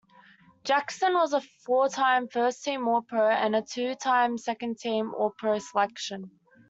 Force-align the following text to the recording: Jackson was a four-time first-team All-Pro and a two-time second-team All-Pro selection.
Jackson 0.63 1.13
was 1.13 1.31
a 1.31 1.41
four-time 1.41 2.27
first-team 2.27 2.87
All-Pro 2.87 3.29
and 3.29 3.55
a 3.55 3.61
two-time 3.61 4.39
second-team 4.39 5.13
All-Pro 5.13 5.59
selection. 5.59 6.31